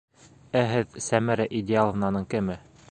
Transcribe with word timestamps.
Ә 0.61 0.63
һеҙ 0.71 0.97
Сәмәрә 1.09 1.47
Идеаловнаның 1.61 2.29
кеме? 2.35 2.59